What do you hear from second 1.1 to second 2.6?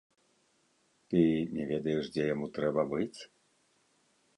Ты не ведаеш, дзе яму